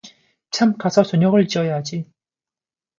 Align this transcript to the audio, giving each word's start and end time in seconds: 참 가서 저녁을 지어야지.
참 0.49 0.79
가서 0.79 1.03
저녁을 1.03 1.47
지어야지. 1.47 2.05